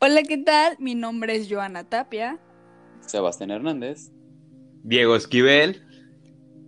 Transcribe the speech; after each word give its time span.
Hola, 0.00 0.22
¿qué 0.22 0.38
tal? 0.38 0.76
Mi 0.78 0.94
nombre 0.94 1.34
es 1.34 1.48
Joana 1.50 1.82
Tapia. 1.84 2.38
Sebastián 3.00 3.50
Hernández. 3.50 4.10
Diego 4.84 5.16
Esquivel. 5.16 5.82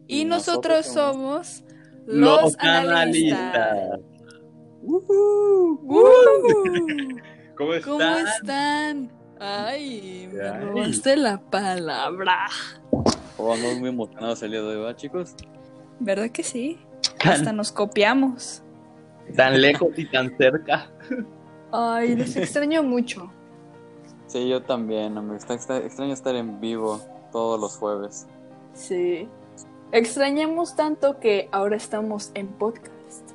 Y, 0.08 0.22
Y 0.22 0.24
nosotros, 0.24 0.86
nosotros 0.86 0.86
somos 0.86 1.64
los, 2.06 2.42
Los 2.42 2.56
analistas. 2.58 3.54
analistas. 3.56 4.00
¡Uh! 4.82 5.78
¿Cómo 7.56 7.74
están? 7.74 7.98
¿Cómo 7.98 8.16
están? 8.28 9.12
Ay, 9.38 10.28
me 10.32 10.42
Ay. 10.48 10.60
robaste 10.64 11.16
la 11.16 11.38
palabra. 11.38 12.46
Oh, 13.36 13.54
andamos 13.54 13.78
muy 13.78 13.88
emocionados 13.90 14.42
el 14.42 14.50
día 14.50 14.60
de 14.60 14.66
hoy, 14.66 14.76
¿verdad, 14.78 14.96
chicos? 14.96 15.34
¿Verdad 16.00 16.30
que 16.30 16.42
sí? 16.42 16.78
Hasta 17.24 17.52
nos 17.52 17.70
copiamos. 17.70 18.62
Tan 19.36 19.60
lejos 19.60 19.90
y 19.96 20.10
tan 20.10 20.36
cerca. 20.36 20.90
Ay, 21.72 22.16
los 22.16 22.36
extraño 22.36 22.82
mucho. 22.82 23.30
Sí, 24.26 24.48
yo 24.48 24.62
también, 24.62 25.16
hombre. 25.18 25.36
Está, 25.36 25.54
está 25.54 25.78
extraño 25.78 26.12
estar 26.12 26.34
en 26.36 26.60
vivo 26.60 27.00
todos 27.32 27.60
los 27.60 27.76
jueves. 27.76 28.26
Sí. 28.74 29.28
Extrañamos 29.92 30.76
tanto 30.76 31.18
que 31.18 31.48
ahora 31.50 31.76
estamos 31.76 32.30
en 32.34 32.46
podcast. 32.46 33.30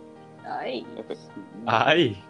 Ay. 0.46 0.86
Ay, 1.66 2.24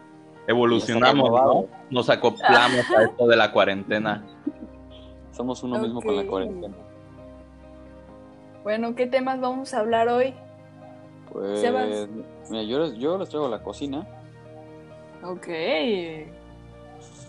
evolucionamos, 0.48 1.30
¿no? 1.30 1.66
Nos 1.92 2.10
acoplamos 2.10 2.90
a 2.98 3.04
esto 3.04 3.28
de 3.28 3.36
la 3.36 3.52
cuarentena. 3.52 4.26
Somos 5.32 5.62
uno 5.64 5.80
mismo 5.80 6.02
con 6.02 6.16
la 6.16 6.26
cuarentena. 6.26 6.76
Bueno, 8.64 8.96
¿qué 8.96 9.06
temas 9.06 9.40
vamos 9.40 9.74
a 9.74 9.80
hablar 9.80 10.08
hoy? 10.08 10.34
Pues, 11.32 11.60
Sebas. 11.60 12.08
mira, 12.50 12.64
yo 12.64 12.80
les, 12.80 12.94
yo 12.96 13.18
les 13.18 13.30
traigo 13.30 13.48
la 13.48 13.62
cocina. 13.62 14.08
Ok. 15.26 15.48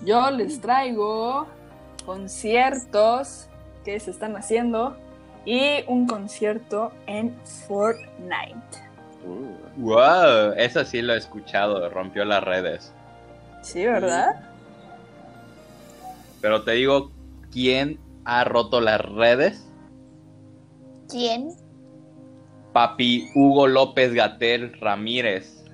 Yo 0.05 0.31
les 0.31 0.61
traigo 0.61 1.47
conciertos 2.05 3.49
que 3.85 3.99
se 3.99 4.11
están 4.11 4.37
haciendo 4.37 4.97
y 5.45 5.83
un 5.89 6.07
concierto 6.07 6.93
en 7.07 7.35
Fortnite. 7.67 8.87
Uh, 9.25 9.67
Wow, 9.79 10.53
eso 10.57 10.85
sí 10.85 11.03
lo 11.03 11.15
he 11.15 11.19
escuchado, 11.19 11.89
rompió 11.91 12.25
las 12.25 12.43
redes. 12.43 12.93
Sí, 13.63 13.85
¿verdad? 13.85 14.41
Pero 16.41 16.63
te 16.63 16.73
digo, 16.73 17.11
¿quién 17.51 17.99
ha 18.25 18.45
roto 18.45 18.81
las 18.81 19.01
redes? 19.01 19.67
¿Quién? 21.09 21.51
Papi 22.73 23.29
Hugo 23.35 23.67
López 23.67 24.15
Gatel 24.15 24.73
Ramírez. 24.81 25.65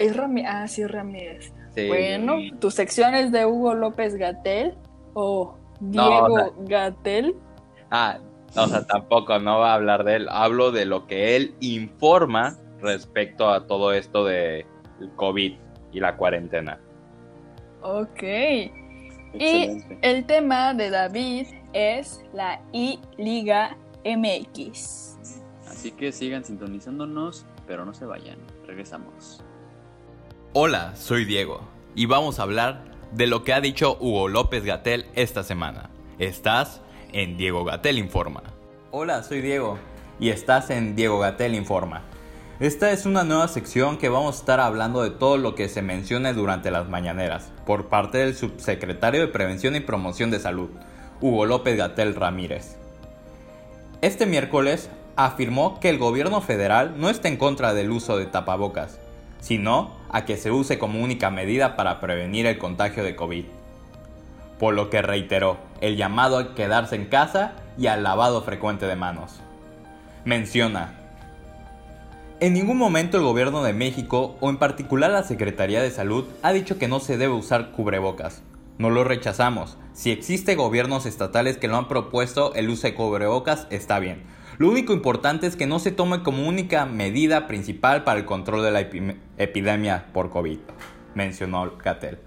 Es 0.00 0.16
Ramírez. 0.16 0.50
Ah, 0.52 0.66
sí, 0.66 0.84
Ramírez. 0.86 1.52
Sí. 1.74 1.86
Bueno, 1.86 2.36
tu 2.58 2.70
sección 2.70 3.14
es 3.14 3.30
de 3.30 3.46
Hugo 3.46 3.74
López 3.74 4.16
Gatel 4.16 4.74
o 5.14 5.56
No, 5.80 6.08
Diego 6.08 6.26
o 6.34 6.36
sea- 6.38 6.50
Gatel. 6.60 7.36
Ah, 7.90 8.18
o 8.56 8.66
sea, 8.66 8.84
tampoco 8.86 9.38
no 9.38 9.58
va 9.60 9.72
a 9.72 9.74
hablar 9.74 10.02
de 10.04 10.16
él. 10.16 10.28
Hablo 10.30 10.72
de 10.72 10.84
lo 10.86 11.06
que 11.06 11.36
él 11.36 11.54
informa 11.60 12.56
respecto 12.80 13.50
a 13.50 13.66
todo 13.66 13.92
esto 13.92 14.24
de 14.24 14.66
el 15.00 15.10
COVID 15.16 15.54
y 15.92 16.00
la 16.00 16.16
cuarentena. 16.16 16.80
Ok. 17.82 18.22
excelente. 19.32 19.98
El 20.02 20.26
tema 20.26 20.74
de 20.74 20.90
David 20.90 21.46
es 21.72 22.24
la 22.32 22.60
I-Liga 22.72 23.76
MX. 24.04 25.18
Así 25.68 25.92
que 25.92 26.10
sigan 26.10 26.44
sintonizándonos, 26.44 27.46
pero 27.66 27.84
no 27.84 27.94
se 27.94 28.06
vayan. 28.06 28.38
Regresamos. 28.66 29.44
Hola, 30.52 30.96
soy 30.96 31.26
Diego 31.26 31.60
y 31.94 32.06
vamos 32.06 32.40
a 32.40 32.42
hablar 32.42 32.82
de 33.12 33.28
lo 33.28 33.44
que 33.44 33.52
ha 33.52 33.60
dicho 33.60 33.96
Hugo 34.00 34.26
López 34.26 34.64
Gatel 34.64 35.06
esta 35.14 35.44
semana. 35.44 35.90
Estás 36.18 36.80
en 37.12 37.36
Diego 37.36 37.64
Gatel 37.64 37.98
Informa. 37.98 38.42
Hola, 38.90 39.22
soy 39.22 39.42
Diego 39.42 39.78
y 40.18 40.30
estás 40.30 40.70
en 40.70 40.96
Diego 40.96 41.20
Gatel 41.20 41.54
Informa. 41.54 42.02
Esta 42.58 42.90
es 42.90 43.06
una 43.06 43.22
nueva 43.22 43.46
sección 43.46 43.96
que 43.96 44.08
vamos 44.08 44.34
a 44.34 44.38
estar 44.40 44.58
hablando 44.58 45.04
de 45.04 45.10
todo 45.10 45.38
lo 45.38 45.54
que 45.54 45.68
se 45.68 45.82
mencione 45.82 46.34
durante 46.34 46.72
las 46.72 46.88
mañaneras 46.88 47.52
por 47.64 47.86
parte 47.86 48.18
del 48.18 48.34
subsecretario 48.34 49.20
de 49.20 49.28
Prevención 49.28 49.76
y 49.76 49.80
Promoción 49.80 50.32
de 50.32 50.40
Salud, 50.40 50.70
Hugo 51.20 51.46
López 51.46 51.76
Gatel 51.76 52.16
Ramírez. 52.16 52.76
Este 54.02 54.26
miércoles 54.26 54.90
afirmó 55.14 55.78
que 55.78 55.90
el 55.90 55.98
gobierno 55.98 56.40
federal 56.40 56.94
no 56.96 57.08
está 57.08 57.28
en 57.28 57.36
contra 57.36 57.72
del 57.72 57.92
uso 57.92 58.16
de 58.16 58.26
tapabocas, 58.26 58.98
sino 59.38 59.99
a 60.12 60.24
que 60.24 60.36
se 60.36 60.50
use 60.50 60.78
como 60.78 61.02
única 61.02 61.30
medida 61.30 61.76
para 61.76 62.00
prevenir 62.00 62.46
el 62.46 62.58
contagio 62.58 63.04
de 63.04 63.16
COVID. 63.16 63.44
Por 64.58 64.74
lo 64.74 64.90
que 64.90 65.02
reiteró 65.02 65.58
el 65.80 65.96
llamado 65.96 66.38
a 66.38 66.54
quedarse 66.54 66.96
en 66.96 67.06
casa 67.06 67.52
y 67.78 67.86
al 67.86 68.02
lavado 68.02 68.42
frecuente 68.42 68.86
de 68.86 68.96
manos. 68.96 69.40
Menciona, 70.24 71.00
en 72.40 72.54
ningún 72.54 72.78
momento 72.78 73.18
el 73.18 73.22
gobierno 73.22 73.62
de 73.62 73.74
México 73.74 74.38
o 74.40 74.48
en 74.48 74.56
particular 74.56 75.10
la 75.10 75.24
Secretaría 75.24 75.82
de 75.82 75.90
Salud 75.90 76.24
ha 76.42 76.54
dicho 76.54 76.78
que 76.78 76.88
no 76.88 76.98
se 76.98 77.18
debe 77.18 77.34
usar 77.34 77.70
cubrebocas. 77.72 78.42
No 78.78 78.88
lo 78.88 79.04
rechazamos. 79.04 79.76
Si 79.92 80.10
existe 80.10 80.54
gobiernos 80.54 81.04
estatales 81.04 81.58
que 81.58 81.68
lo 81.68 81.76
han 81.76 81.86
propuesto, 81.86 82.54
el 82.54 82.70
uso 82.70 82.86
de 82.86 82.94
cubrebocas 82.94 83.66
está 83.68 83.98
bien. 83.98 84.22
Lo 84.56 84.70
único 84.70 84.94
importante 84.94 85.46
es 85.46 85.54
que 85.54 85.66
no 85.66 85.78
se 85.80 85.90
tome 85.90 86.22
como 86.22 86.48
única 86.48 86.86
medida 86.86 87.46
principal 87.46 88.04
para 88.04 88.20
el 88.20 88.24
control 88.24 88.62
de 88.62 88.70
la 88.70 88.80
epidemia 89.42 90.06
por 90.12 90.30
COVID, 90.30 90.58
mencionó 91.14 91.76
Gatel. 91.78 92.18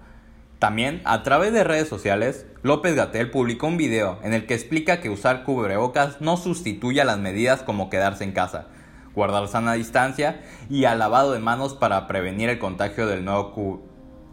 También, 0.58 1.02
a 1.04 1.22
través 1.22 1.52
de 1.52 1.64
redes 1.64 1.88
sociales, 1.88 2.46
López 2.62 2.94
Gatel 2.94 3.30
publicó 3.30 3.66
un 3.66 3.76
video 3.76 4.18
en 4.22 4.32
el 4.32 4.46
que 4.46 4.54
explica 4.54 5.00
que 5.00 5.10
usar 5.10 5.44
cubrebocas 5.44 6.20
no 6.20 6.36
sustituye 6.36 7.00
a 7.00 7.04
las 7.04 7.18
medidas 7.18 7.62
como 7.62 7.90
quedarse 7.90 8.24
en 8.24 8.32
casa, 8.32 8.68
guardar 9.14 9.46
sana 9.48 9.74
distancia 9.74 10.40
y 10.70 10.86
al 10.86 10.98
lavado 10.98 11.32
de 11.32 11.38
manos 11.38 11.74
para 11.74 12.06
prevenir 12.06 12.48
el 12.48 12.58
contagio 12.58 13.06
del 13.06 13.24
nuevo, 13.24 13.82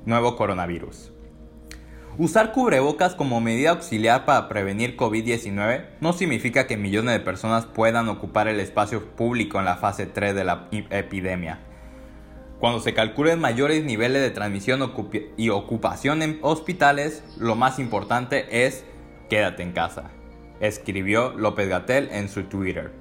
nuevo 0.05 0.35
coronavirus. 0.35 1.11
Usar 2.17 2.51
cubrebocas 2.51 3.15
como 3.15 3.41
medida 3.41 3.71
auxiliar 3.71 4.25
para 4.25 4.49
prevenir 4.49 4.97
COVID-19 4.97 5.85
no 6.01 6.13
significa 6.13 6.67
que 6.67 6.77
millones 6.77 7.13
de 7.13 7.19
personas 7.19 7.65
puedan 7.65 8.09
ocupar 8.09 8.47
el 8.47 8.59
espacio 8.59 9.05
público 9.15 9.59
en 9.59 9.65
la 9.65 9.77
fase 9.77 10.05
3 10.05 10.35
de 10.35 10.43
la 10.43 10.67
epidemia. 10.71 11.59
Cuando 12.61 12.79
se 12.79 12.93
calculen 12.93 13.39
mayores 13.39 13.83
niveles 13.83 14.21
de 14.21 14.29
transmisión 14.29 14.93
y 15.35 15.49
ocupación 15.49 16.21
en 16.21 16.37
hospitales, 16.43 17.23
lo 17.39 17.55
más 17.55 17.79
importante 17.79 18.67
es 18.67 18.85
quédate 19.31 19.63
en 19.63 19.71
casa, 19.71 20.11
escribió 20.59 21.31
López 21.31 21.67
Gatel 21.67 22.09
en 22.11 22.29
su 22.29 22.43
Twitter. 22.43 22.91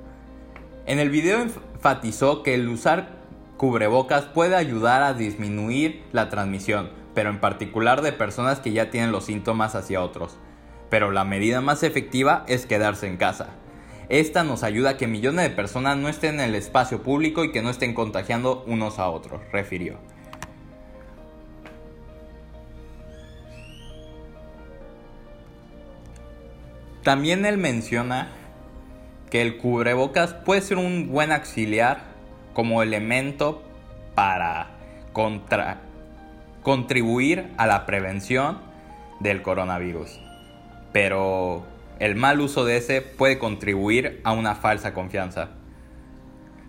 En 0.86 0.98
el 0.98 1.10
video 1.10 1.42
enfatizó 1.42 2.42
que 2.42 2.54
el 2.54 2.70
usar 2.70 3.18
cubrebocas 3.58 4.24
puede 4.24 4.56
ayudar 4.56 5.02
a 5.02 5.12
disminuir 5.12 6.04
la 6.12 6.30
transmisión, 6.30 6.88
pero 7.14 7.28
en 7.28 7.38
particular 7.38 8.00
de 8.00 8.12
personas 8.12 8.60
que 8.60 8.72
ya 8.72 8.90
tienen 8.90 9.12
los 9.12 9.26
síntomas 9.26 9.74
hacia 9.74 10.02
otros. 10.02 10.38
Pero 10.88 11.10
la 11.10 11.24
medida 11.24 11.60
más 11.60 11.82
efectiva 11.82 12.46
es 12.48 12.64
quedarse 12.64 13.08
en 13.08 13.18
casa. 13.18 13.59
Esta 14.10 14.42
nos 14.42 14.64
ayuda 14.64 14.90
a 14.90 14.96
que 14.96 15.06
millones 15.06 15.48
de 15.48 15.54
personas 15.54 15.96
no 15.96 16.08
estén 16.08 16.34
en 16.34 16.40
el 16.40 16.56
espacio 16.56 17.00
público 17.00 17.44
y 17.44 17.52
que 17.52 17.62
no 17.62 17.70
estén 17.70 17.94
contagiando 17.94 18.64
unos 18.66 18.98
a 18.98 19.08
otros, 19.08 19.40
refirió. 19.52 19.98
También 27.04 27.46
él 27.46 27.56
menciona 27.56 28.32
que 29.30 29.42
el 29.42 29.58
cubrebocas 29.58 30.34
puede 30.34 30.60
ser 30.60 30.76
un 30.78 31.08
buen 31.08 31.30
auxiliar 31.30 32.02
como 32.52 32.82
elemento 32.82 33.62
para 34.16 34.70
contra- 35.12 35.82
contribuir 36.62 37.48
a 37.56 37.68
la 37.68 37.86
prevención 37.86 38.58
del 39.20 39.40
coronavirus. 39.40 40.18
Pero 40.92 41.64
el 42.00 42.16
mal 42.16 42.40
uso 42.40 42.64
de 42.64 42.78
ese 42.78 43.02
puede 43.02 43.38
contribuir 43.38 44.20
a 44.24 44.32
una 44.32 44.56
falsa 44.56 44.94
confianza. 44.94 45.50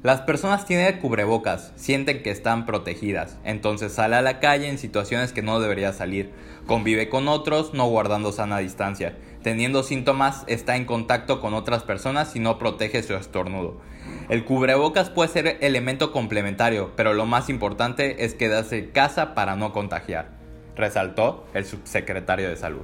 Las 0.03 0.21
personas 0.21 0.65
tienen 0.65 0.99
cubrebocas, 0.99 1.71
sienten 1.75 2.21
que 2.21 2.31
están 2.31 2.65
protegidas, 2.65 3.37
entonces 3.43 3.93
sale 3.93 4.15
a 4.15 4.21
la 4.21 4.39
calle 4.39 4.67
en 4.67 4.77
situaciones 4.77 5.31
que 5.31 5.41
no 5.41 5.59
debería 5.59 5.93
salir, 5.93 6.31
convive 6.67 7.07
con 7.07 7.27
otros 7.27 7.73
no 7.73 7.87
guardando 7.87 8.31
sana 8.31 8.57
distancia, 8.57 9.15
teniendo 9.41 9.83
síntomas 9.83 10.43
está 10.47 10.75
en 10.75 10.85
contacto 10.85 11.39
con 11.39 11.53
otras 11.53 11.83
personas 11.83 12.35
y 12.35 12.39
no 12.39 12.57
protege 12.57 13.01
su 13.01 13.13
estornudo. 13.13 13.79
El 14.27 14.43
cubrebocas 14.43 15.09
puede 15.09 15.29
ser 15.29 15.57
elemento 15.61 16.11
complementario, 16.11 16.91
pero 16.97 17.13
lo 17.13 17.25
más 17.25 17.47
importante 17.47 18.25
es 18.25 18.33
quedarse 18.33 18.79
en 18.79 18.91
casa 18.91 19.33
para 19.33 19.55
no 19.55 19.71
contagiar, 19.71 20.31
resaltó 20.75 21.45
el 21.53 21.63
subsecretario 21.63 22.49
de 22.49 22.57
salud. 22.57 22.83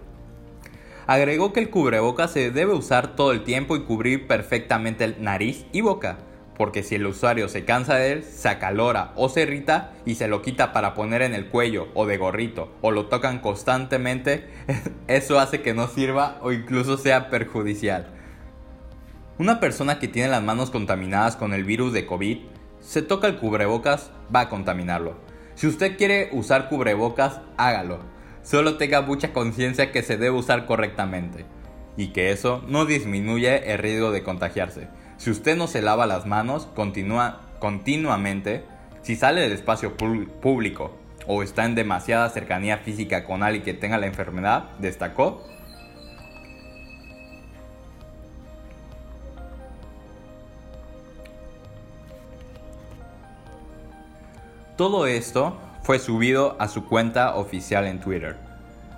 Agregó 1.07 1.54
que 1.54 1.62
el 1.62 1.69
cubrebocas 1.69 2.31
se 2.31 2.51
debe 2.51 2.74
usar 2.74 3.15
todo 3.15 3.31
el 3.31 3.45
tiempo 3.45 3.77
y 3.77 3.83
cubrir 3.83 4.27
perfectamente 4.27 5.06
el 5.06 5.24
nariz 5.24 5.65
y 5.71 5.80
boca, 5.80 6.18
porque 6.57 6.83
si 6.83 6.95
el 6.95 7.07
usuario 7.07 7.48
se 7.48 7.63
cansa 7.63 7.95
de 7.95 8.12
él, 8.12 8.24
se 8.24 8.50
acalora 8.50 9.13
o 9.15 9.30
se 9.30 9.44
irrita 9.44 9.94
y 10.06 10.15
se 10.15 10.27
lo 10.27 10.42
quita 10.42 10.74
para 10.74 10.94
poner 10.94 11.21
en 11.21 11.33
el 11.33 11.48
cuello 11.48 11.88
o 11.94 12.06
de 12.06 12.18
gorrito 12.18 12.74
o 12.81 12.92
lo 12.92 13.06
tocan 13.06 13.39
constantemente, 13.39 14.50
eso 15.07 15.39
hace 15.39 15.62
que 15.62 15.74
no 15.74 15.88
sirva 15.88 16.39
o 16.42 16.51
incluso 16.51 16.98
sea 16.98 17.30
perjudicial. 17.30 18.07
Una 19.39 19.62
persona 19.62 20.00
que 20.00 20.10
tiene 20.10 20.27
las 20.27 20.44
manos 20.44 20.71
contaminadas 20.71 21.38
con 21.38 21.53
el 21.53 21.63
virus 21.63 21.94
de 21.94 22.06
COVID, 22.06 22.39
se 22.81 23.01
toca 23.01 23.27
el 23.27 23.38
cubrebocas, 23.38 24.12
va 24.36 24.42
a 24.42 24.50
contaminarlo. 24.50 25.15
Si 25.56 25.68
usted 25.68 25.95
quiere 25.95 26.30
usar 26.33 26.68
cubrebocas, 26.68 27.39
hágalo. 27.56 28.16
Solo 28.47 28.77
tenga 28.77 29.01
mucha 29.01 29.33
conciencia 29.33 29.91
que 29.91 30.03
se 30.03 30.15
debe 30.15 30.38
usar 30.38 30.65
correctamente 30.65 31.44
y 31.97 32.13
que 32.13 32.31
eso 32.31 32.63
no 32.65 32.85
disminuye 32.85 33.73
el 33.73 33.77
riesgo 33.77 34.11
de 34.11 34.23
contagiarse. 34.23 34.88
Si 35.17 35.31
usted 35.31 35.57
no 35.57 35.67
se 35.67 35.81
lava 35.81 36.05
las 36.05 36.25
manos 36.25 36.65
continúa, 36.73 37.41
continuamente, 37.59 38.63
si 39.01 39.17
sale 39.17 39.41
del 39.41 39.51
espacio 39.51 39.97
público 39.97 40.95
o 41.25 41.44
está 41.44 41.65
en 41.65 41.75
demasiada 41.75 42.29
cercanía 42.29 42.77
física 42.77 43.25
con 43.25 43.44
alguien 43.44 43.65
que 43.65 43.73
tenga 43.73 43.97
la 43.97 44.07
enfermedad, 44.07 44.69
destacó, 44.79 45.45
Todo 54.77 55.07
esto 55.07 55.57
fue 55.88 56.00
subido 56.00 56.57
a 56.60 56.68
su 56.68 56.84
cuenta 56.84 57.38
oficial 57.38 57.88
en 57.88 58.01
Twitter, 58.01 58.36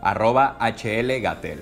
arroba 0.02 0.58
HLGatel 0.60 1.62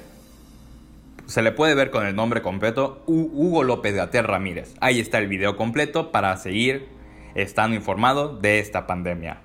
se 1.25 1.41
le 1.41 1.51
puede 1.51 1.75
ver 1.75 1.91
con 1.91 2.07
el 2.07 2.15
nombre 2.15 2.41
completo 2.41 3.03
Hugo 3.07 3.63
López 3.63 3.93
Gatel 3.93 4.23
Ramírez. 4.23 4.73
Ahí 4.79 5.01
está 5.01 5.17
el 5.17 5.27
video 5.27 5.57
completo 5.57 6.13
para 6.13 6.37
seguir 6.37 6.87
estando 7.35 7.75
informado 7.75 8.37
de 8.37 8.59
esta 8.59 8.87
pandemia. 8.87 9.41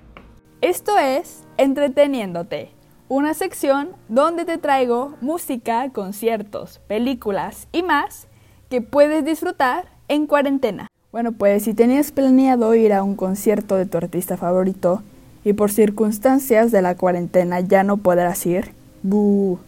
Esto 0.61 0.97
es 0.97 1.43
Entreteniéndote, 1.57 2.71
una 3.09 3.33
sección 3.33 3.89
donde 4.07 4.45
te 4.45 4.57
traigo 4.57 5.17
música, 5.19 5.89
conciertos, 5.89 6.79
películas 6.87 7.67
y 7.73 7.83
más 7.83 8.29
que 8.69 8.79
puedes 8.79 9.25
disfrutar 9.25 9.89
en 10.07 10.27
cuarentena. 10.27 10.87
Bueno, 11.11 11.33
pues 11.33 11.63
si 11.63 11.73
tenías 11.73 12.13
planeado 12.13 12.73
ir 12.73 12.93
a 12.93 13.03
un 13.03 13.17
concierto 13.17 13.75
de 13.75 13.85
tu 13.85 13.97
artista 13.97 14.37
favorito 14.37 15.03
y 15.43 15.53
por 15.53 15.71
circunstancias 15.71 16.71
de 16.71 16.81
la 16.81 16.95
cuarentena 16.95 17.59
ya 17.59 17.83
no 17.83 17.97
podrás 17.97 18.45
ir, 18.45 18.71
¡bu! 19.01 19.59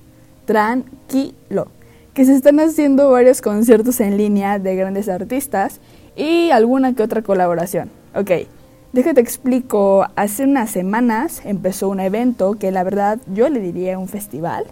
tranquilo 0.45 1.67
que 2.13 2.23
se 2.23 2.33
están 2.33 2.59
haciendo 2.61 3.11
varios 3.11 3.41
conciertos 3.41 3.99
en 3.99 4.17
línea 4.17 4.57
de 4.57 4.75
grandes 4.75 5.09
artistas 5.09 5.81
y 6.15 6.49
alguna 6.51 6.93
que 6.93 7.03
otra 7.03 7.21
colaboración. 7.21 7.89
Ok, 8.15 8.47
déjate 8.93 9.19
explico, 9.19 10.07
hace 10.15 10.45
unas 10.45 10.71
semanas 10.71 11.41
empezó 11.43 11.89
un 11.89 11.99
evento 11.99 12.53
que 12.53 12.71
la 12.71 12.83
verdad 12.83 13.19
yo 13.33 13.49
le 13.49 13.59
diría 13.59 13.99
un 13.99 14.07
festival 14.07 14.65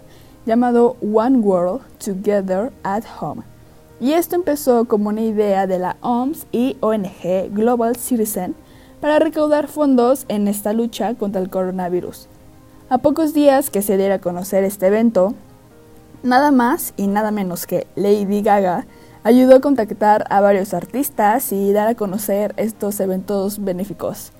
llamado 0.46 0.96
One 1.02 1.38
World 1.38 1.82
Together 2.02 2.72
at 2.82 3.04
Home. 3.20 3.42
Y 4.00 4.12
esto 4.12 4.36
empezó 4.36 4.86
como 4.86 5.10
una 5.10 5.20
idea 5.20 5.66
de 5.66 5.78
la 5.78 5.96
OMS 6.00 6.46
y 6.50 6.78
ONG 6.80 7.50
Global 7.52 7.96
Citizen 7.96 8.54
para 9.04 9.18
recaudar 9.18 9.68
fondos 9.68 10.24
en 10.28 10.48
esta 10.48 10.72
lucha 10.72 11.14
contra 11.14 11.42
el 11.42 11.50
coronavirus. 11.50 12.26
A 12.88 12.96
pocos 12.96 13.34
días 13.34 13.68
que 13.68 13.82
se 13.82 13.98
diera 13.98 14.14
a 14.14 14.18
conocer 14.18 14.64
este 14.64 14.86
evento, 14.86 15.34
Nada 16.22 16.50
más 16.52 16.94
y 16.96 17.06
nada 17.06 17.30
menos 17.30 17.66
que 17.66 17.86
Lady 17.96 18.40
Gaga 18.40 18.86
ayudó 19.22 19.56
a 19.56 19.60
contactar 19.60 20.24
a 20.30 20.40
varios 20.40 20.72
artistas 20.72 21.52
y 21.52 21.70
dar 21.74 21.86
a 21.86 21.94
conocer 21.96 22.54
estos 22.56 22.98
eventos 22.98 23.62
benéficos. 23.62 24.32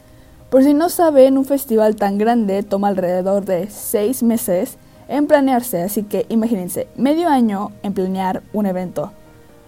Por 0.48 0.64
si 0.64 0.72
no 0.72 0.88
saben, 0.88 1.36
un 1.36 1.44
festival 1.44 1.96
tan 1.96 2.16
grande 2.16 2.62
toma 2.62 2.88
alrededor 2.88 3.44
de 3.44 3.68
seis 3.68 4.22
meses 4.22 4.78
en 5.08 5.26
planearse, 5.26 5.82
así 5.82 6.04
que 6.04 6.24
imagínense, 6.30 6.88
medio 6.96 7.28
año 7.28 7.72
en 7.82 7.92
planear 7.92 8.42
un 8.54 8.64
evento. 8.64 9.12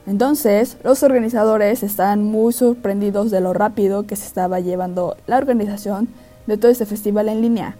Entonces, 0.06 0.76
los 0.84 1.02
organizadores 1.02 1.82
están 1.82 2.22
muy 2.24 2.52
sorprendidos 2.52 3.30
de 3.30 3.40
lo 3.40 3.52
rápido 3.52 4.06
que 4.06 4.16
se 4.16 4.26
estaba 4.26 4.60
llevando 4.60 5.16
la 5.26 5.38
organización 5.38 6.08
de 6.46 6.56
todo 6.56 6.70
este 6.70 6.86
festival 6.86 7.28
en 7.28 7.40
línea 7.42 7.76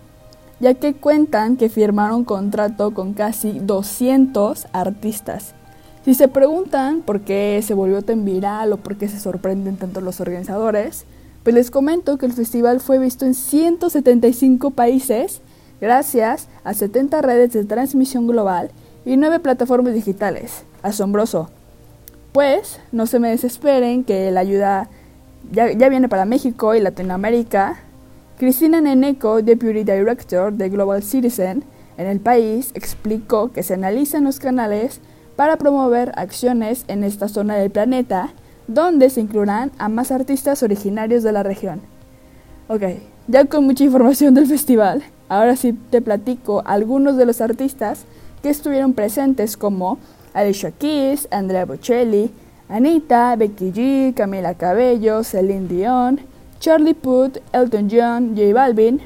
ya 0.61 0.75
que 0.75 0.94
cuentan 0.94 1.56
que 1.56 1.69
firmaron 1.69 2.25
contrato 2.25 2.94
con 2.94 3.12
casi 3.12 3.58
200 3.58 4.67
artistas. 4.73 5.55
Si 6.05 6.14
se 6.14 6.28
preguntan 6.28 7.02
por 7.02 7.20
qué 7.20 7.61
se 7.64 7.75
volvió 7.75 8.02
tan 8.02 8.25
viral 8.25 8.72
o 8.72 8.76
por 8.76 8.96
qué 8.96 9.08
se 9.08 9.19
sorprenden 9.19 9.76
tanto 9.76 10.00
los 10.00 10.20
organizadores, 10.20 11.05
pues 11.43 11.55
les 11.55 11.70
comento 11.70 12.17
que 12.17 12.26
el 12.26 12.32
festival 12.32 12.81
fue 12.81 12.99
visto 12.99 13.25
en 13.25 13.34
175 13.34 14.70
países 14.70 15.40
gracias 15.81 16.49
a 16.64 16.75
70 16.75 17.20
redes 17.22 17.52
de 17.52 17.64
transmisión 17.64 18.26
global 18.26 18.70
y 19.05 19.17
9 19.17 19.40
plataformas 19.40 19.94
digitales. 19.94 20.64
Asombroso. 20.82 21.50
Pues 22.36 22.80
no 22.92 23.06
se 23.06 23.18
me 23.18 23.30
desesperen 23.30 24.04
que 24.04 24.30
la 24.30 24.40
ayuda 24.40 24.90
ya, 25.52 25.72
ya 25.72 25.88
viene 25.88 26.06
para 26.10 26.26
México 26.26 26.74
y 26.74 26.82
Latinoamérica 26.82 27.78
Cristina 28.36 28.82
Neneco, 28.82 29.40
Deputy 29.40 29.84
Director 29.84 30.52
de 30.52 30.68
Global 30.68 31.02
Citizen 31.02 31.64
en 31.96 32.06
el 32.06 32.20
país, 32.20 32.72
explicó 32.74 33.52
que 33.52 33.62
se 33.62 33.72
analizan 33.72 34.24
los 34.24 34.38
canales 34.38 35.00
para 35.34 35.56
promover 35.56 36.12
acciones 36.16 36.84
en 36.88 37.04
esta 37.04 37.28
zona 37.28 37.54
del 37.54 37.70
planeta, 37.70 38.34
donde 38.68 39.08
se 39.08 39.22
incluirán 39.22 39.72
a 39.78 39.88
más 39.88 40.12
artistas 40.12 40.62
originarios 40.62 41.22
de 41.22 41.32
la 41.32 41.42
región. 41.42 41.80
Ok, 42.68 42.82
ya 43.28 43.46
con 43.46 43.64
mucha 43.64 43.84
información 43.84 44.34
del 44.34 44.46
festival, 44.46 45.02
ahora 45.30 45.56
sí 45.56 45.72
te 45.72 46.02
platico 46.02 46.62
algunos 46.66 47.16
de 47.16 47.24
los 47.24 47.40
artistas 47.40 48.04
que 48.42 48.50
estuvieron 48.50 48.92
presentes 48.92 49.56
como 49.56 49.96
Alicia 50.36 50.70
Keys, 50.70 51.26
Andrea 51.30 51.64
Bocelli, 51.64 52.30
Anita, 52.68 53.34
Becky 53.36 53.72
G, 53.72 54.14
Camila 54.14 54.52
Cabello, 54.54 55.24
Celine 55.24 55.66
Dion, 55.66 56.20
Charlie 56.60 56.92
Puth, 56.92 57.38
Elton 57.52 57.88
John, 57.90 58.36
J 58.36 58.52
Balvin, 58.52 59.00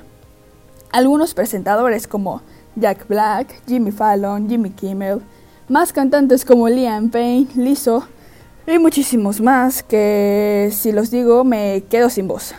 algunos 0.91 1.33
presentadores 1.33 2.09
como 2.09 2.43
Jack 2.75 3.07
Black, 3.07 3.63
Jimmy 3.65 3.93
Fallon, 3.93 4.49
Jimmy 4.49 4.71
Kimmel, 4.71 5.21
más 5.69 5.93
cantantes 5.93 6.45
como 6.45 6.69
Liam 6.69 7.11
Payne, 7.11 7.47
Lizzo 7.55 8.03
y 8.67 8.81
muchísimos 8.81 9.41
más 9.41 9.85
que 9.85 10.71
si 10.73 10.91
los 10.91 11.13
digo 11.13 11.45
me 11.45 11.85
quedo 11.89 12.11
sin 12.11 12.27
voz. 12.27 12.55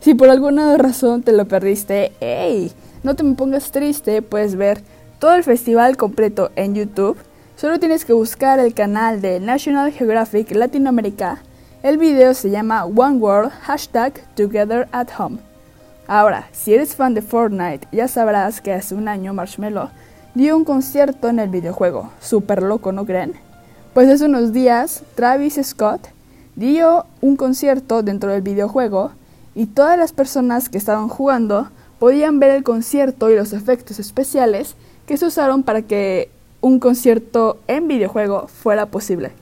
Si 0.00 0.14
por 0.14 0.30
alguna 0.30 0.78
razón 0.78 1.22
te 1.22 1.32
lo 1.32 1.46
perdiste, 1.46 2.12
¡hey! 2.20 2.72
No 3.02 3.16
te 3.16 3.22
me 3.22 3.34
pongas 3.34 3.70
triste, 3.70 4.22
puedes 4.22 4.56
ver 4.56 4.82
todo 5.18 5.34
el 5.34 5.44
festival 5.44 5.98
completo 5.98 6.52
en 6.56 6.74
YouTube. 6.74 7.18
Solo 7.56 7.78
tienes 7.78 8.04
que 8.04 8.12
buscar 8.12 8.58
el 8.58 8.74
canal 8.74 9.20
de 9.20 9.40
National 9.40 9.92
Geographic 9.92 10.50
Latinoamérica 10.50 11.40
el 11.84 11.98
video 11.98 12.32
se 12.32 12.48
llama 12.48 12.86
One 12.86 13.18
World 13.18 13.52
Hashtag 13.60 14.14
Together 14.34 14.88
at 14.90 15.08
Home. 15.18 15.36
Ahora, 16.06 16.48
si 16.50 16.72
eres 16.72 16.96
fan 16.96 17.12
de 17.12 17.20
Fortnite, 17.20 17.86
ya 17.92 18.08
sabrás 18.08 18.62
que 18.62 18.72
hace 18.72 18.94
un 18.94 19.06
año 19.06 19.34
Marshmello 19.34 19.90
dio 20.34 20.56
un 20.56 20.64
concierto 20.64 21.28
en 21.28 21.38
el 21.38 21.50
videojuego. 21.50 22.10
Súper 22.20 22.62
loco, 22.62 22.90
¿no 22.92 23.04
creen? 23.04 23.34
Pues 23.92 24.08
hace 24.08 24.24
unos 24.24 24.54
días, 24.54 25.02
Travis 25.14 25.60
Scott 25.62 26.08
dio 26.56 27.04
un 27.20 27.36
concierto 27.36 28.02
dentro 28.02 28.32
del 28.32 28.40
videojuego 28.40 29.12
y 29.54 29.66
todas 29.66 29.98
las 29.98 30.14
personas 30.14 30.70
que 30.70 30.78
estaban 30.78 31.08
jugando 31.08 31.68
podían 31.98 32.40
ver 32.40 32.52
el 32.52 32.62
concierto 32.62 33.30
y 33.30 33.36
los 33.36 33.52
efectos 33.52 33.98
especiales 33.98 34.74
que 35.04 35.18
se 35.18 35.26
usaron 35.26 35.64
para 35.64 35.82
que 35.82 36.30
un 36.64 36.78
concierto 36.78 37.58
en 37.68 37.88
videojuego 37.88 38.48
fuera 38.48 38.86
posible. 38.86 39.32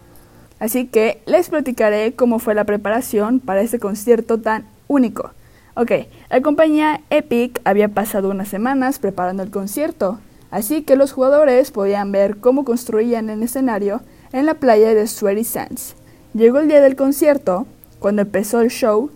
Así 0.59 0.89
que 0.89 1.23
les 1.25 1.51
platicaré 1.51 2.15
cómo 2.17 2.41
fue 2.41 2.53
la 2.57 2.65
preparación 2.65 3.39
para 3.39 3.61
este 3.61 3.79
concierto 3.79 4.41
tan 4.41 4.67
único. 4.89 5.31
Ok, 5.77 5.93
la 6.31 6.41
compañía 6.43 7.01
Epic 7.11 7.61
había 7.63 7.87
pasado 7.87 8.29
unas 8.29 8.49
semanas 8.49 8.99
preparando 8.99 9.45
el 9.45 9.53
concierto, 9.53 10.19
así 10.51 10.83
que 10.83 10.97
los 10.97 11.13
jugadores 11.13 11.71
podían 11.71 12.11
ver 12.11 12.39
cómo 12.39 12.65
construían 12.65 13.31
el 13.31 13.45
escenario 13.45 14.01
en 14.33 14.45
la 14.45 14.55
playa 14.55 14.93
de 14.93 15.07
Sweaty 15.07 15.45
Sands. 15.45 15.95
Llegó 16.35 16.59
el 16.59 16.67
día 16.67 16.81
del 16.81 16.97
concierto, 16.97 17.67
cuando 18.01 18.23
empezó 18.23 18.63
el 18.63 18.71
show, 18.71 19.11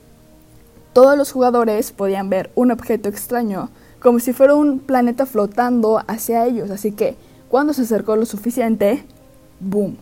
todos 0.92 1.18
los 1.18 1.32
jugadores 1.32 1.90
podían 1.90 2.30
ver 2.30 2.52
un 2.54 2.70
objeto 2.70 3.08
extraño, 3.08 3.68
como 3.98 4.20
si 4.20 4.32
fuera 4.32 4.54
un 4.54 4.78
planeta 4.78 5.26
flotando 5.26 6.04
hacia 6.06 6.46
ellos, 6.46 6.70
así 6.70 6.92
que 6.92 7.16
cuando 7.56 7.72
se 7.72 7.84
acercó 7.84 8.16
lo 8.16 8.26
suficiente, 8.26 9.02
¡boom! 9.60 9.96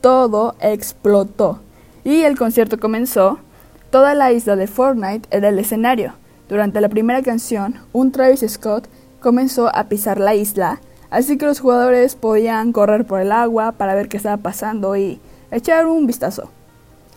todo 0.00 0.54
explotó 0.60 1.58
y 2.04 2.22
el 2.22 2.38
concierto 2.38 2.78
comenzó. 2.78 3.40
Toda 3.90 4.14
la 4.14 4.30
isla 4.30 4.54
de 4.54 4.68
Fortnite 4.68 5.28
era 5.32 5.48
el 5.48 5.58
escenario. 5.58 6.12
Durante 6.48 6.80
la 6.80 6.88
primera 6.88 7.22
canción, 7.22 7.80
un 7.92 8.12
Travis 8.12 8.44
Scott 8.46 8.86
comenzó 9.18 9.68
a 9.74 9.88
pisar 9.88 10.20
la 10.20 10.36
isla, 10.36 10.80
así 11.10 11.36
que 11.36 11.46
los 11.46 11.58
jugadores 11.58 12.14
podían 12.14 12.70
correr 12.70 13.04
por 13.04 13.20
el 13.20 13.32
agua 13.32 13.72
para 13.72 13.96
ver 13.96 14.06
qué 14.06 14.18
estaba 14.18 14.36
pasando 14.36 14.96
y 14.96 15.18
echar 15.50 15.86
un 15.86 16.06
vistazo. 16.06 16.52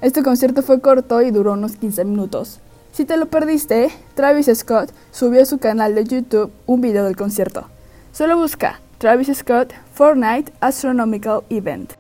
Este 0.01 0.23
concierto 0.23 0.63
fue 0.63 0.81
corto 0.81 1.21
y 1.21 1.29
duró 1.29 1.53
unos 1.53 1.75
15 1.75 2.05
minutos. 2.05 2.59
Si 2.91 3.05
te 3.05 3.17
lo 3.17 3.27
perdiste, 3.27 3.91
Travis 4.15 4.49
Scott 4.51 4.89
subió 5.11 5.43
a 5.43 5.45
su 5.45 5.59
canal 5.59 5.93
de 5.93 6.05
YouTube 6.05 6.51
un 6.65 6.81
video 6.81 7.03
del 7.03 7.15
concierto. 7.15 7.67
Solo 8.11 8.35
busca 8.35 8.79
Travis 8.99 9.29
Scott 9.33 9.71
Fortnite 9.93 10.51
Astronomical 10.59 11.43
Event. 11.49 11.93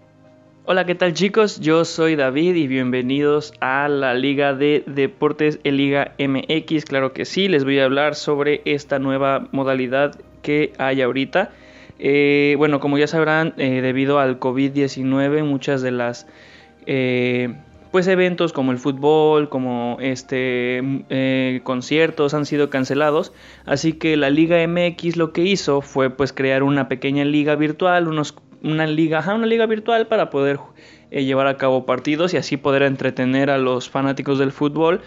Hola, 0.65 0.85
¿qué 0.85 0.95
tal 0.95 1.13
chicos? 1.13 1.61
Yo 1.61 1.85
soy 1.85 2.17
David 2.17 2.55
y 2.55 2.67
bienvenidos 2.67 3.53
a 3.61 3.87
la 3.87 4.13
Liga 4.13 4.53
de 4.53 4.83
Deportes 4.85 5.61
el 5.63 5.77
Liga 5.77 6.13
MX. 6.19 6.83
Claro 6.83 7.13
que 7.13 7.23
sí, 7.23 7.47
les 7.47 7.63
voy 7.63 7.79
a 7.79 7.85
hablar 7.85 8.15
sobre 8.15 8.61
esta 8.65 8.99
nueva 8.99 9.47
modalidad 9.53 10.19
que 10.41 10.73
hay 10.77 11.01
ahorita. 11.01 11.51
Eh, 11.99 12.55
bueno, 12.57 12.81
como 12.81 12.97
ya 12.97 13.07
sabrán, 13.07 13.53
eh, 13.55 13.79
debido 13.79 14.19
al 14.19 14.37
COVID-19, 14.37 15.45
muchas 15.45 15.81
de 15.81 15.91
las 15.91 16.27
eh, 16.85 17.55
pues 17.91 18.07
eventos 18.07 18.53
como 18.53 18.71
el 18.71 18.77
fútbol, 18.77 19.49
como 19.49 19.97
este 19.99 20.81
conciertos 21.63 22.33
han 22.33 22.45
sido 22.45 22.69
cancelados. 22.69 23.33
Así 23.65 23.93
que 23.93 24.17
la 24.17 24.29
Liga 24.29 24.57
MX 24.67 25.17
lo 25.17 25.33
que 25.33 25.41
hizo 25.41 25.81
fue 25.81 26.09
pues 26.09 26.33
crear 26.33 26.63
una 26.63 26.87
pequeña 26.87 27.25
liga 27.25 27.55
virtual, 27.55 28.07
unos 28.07 28.35
una 28.63 28.87
liga, 28.87 29.23
una 29.33 29.45
liga 29.45 29.65
virtual 29.65 30.07
para 30.07 30.29
poder 30.29 30.59
eh, 31.11 31.23
llevar 31.23 31.47
a 31.47 31.57
cabo 31.57 31.85
partidos 31.85 32.33
y 32.33 32.37
así 32.37 32.57
poder 32.57 32.83
entretener 32.83 33.49
a 33.49 33.57
los 33.57 33.89
fanáticos 33.89 34.39
del 34.39 34.51
fútbol, 34.51 35.01